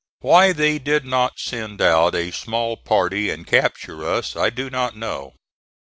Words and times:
Why 0.21 0.51
they 0.51 0.79
did 0.79 1.05
not 1.05 1.37
send 1.37 1.79
out 1.79 2.15
a 2.15 2.31
small 2.31 2.75
party 2.75 3.29
and 3.29 3.45
capture 3.45 4.03
us, 4.03 4.35
I 4.35 4.49
do 4.49 4.67
not 4.67 4.97
know. 4.97 5.35